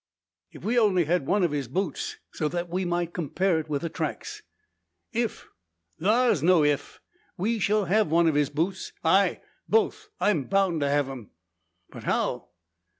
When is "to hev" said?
10.79-11.07